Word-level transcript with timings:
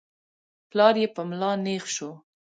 پلار 0.69 0.95
يې 1.01 1.07
په 1.15 1.21
ملا 1.29 1.51
نېغ 1.65 1.83
شو. 1.95 2.11